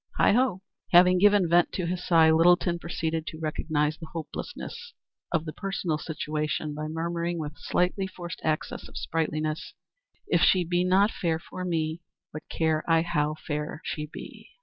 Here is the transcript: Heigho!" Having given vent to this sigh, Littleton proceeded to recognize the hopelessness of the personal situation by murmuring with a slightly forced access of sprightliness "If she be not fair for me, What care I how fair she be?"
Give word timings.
Heigho!" 0.17 0.61
Having 0.93 1.19
given 1.19 1.47
vent 1.47 1.71
to 1.73 1.85
this 1.85 2.07
sigh, 2.07 2.31
Littleton 2.31 2.79
proceeded 2.79 3.27
to 3.27 3.39
recognize 3.39 3.99
the 3.99 4.07
hopelessness 4.13 4.95
of 5.31 5.45
the 5.45 5.53
personal 5.53 5.99
situation 5.99 6.73
by 6.73 6.87
murmuring 6.87 7.37
with 7.37 7.51
a 7.53 7.59
slightly 7.59 8.07
forced 8.07 8.41
access 8.43 8.87
of 8.87 8.97
sprightliness 8.97 9.75
"If 10.25 10.41
she 10.41 10.63
be 10.63 10.83
not 10.83 11.11
fair 11.11 11.37
for 11.37 11.63
me, 11.63 12.01
What 12.31 12.49
care 12.49 12.83
I 12.89 13.03
how 13.03 13.35
fair 13.45 13.79
she 13.83 14.07
be?" 14.07 14.49